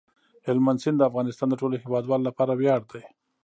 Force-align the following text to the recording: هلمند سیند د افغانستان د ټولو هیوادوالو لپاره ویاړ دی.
هلمند 0.47 0.81
سیند 0.83 0.97
د 0.99 1.03
افغانستان 1.09 1.47
د 1.49 1.53
ټولو 1.61 1.75
هیوادوالو 1.83 2.27
لپاره 2.29 2.51
ویاړ 2.53 2.81
دی. 2.91 3.03